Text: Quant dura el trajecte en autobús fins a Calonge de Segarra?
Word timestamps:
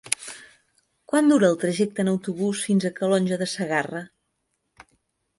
Quant 1.11 1.27
dura 1.31 1.49
el 1.53 1.59
trajecte 1.63 2.01
en 2.03 2.09
autobús 2.13 2.61
fins 2.69 2.87
a 2.89 2.91
Calonge 2.95 3.37
de 3.43 3.49
Segarra? 3.53 4.01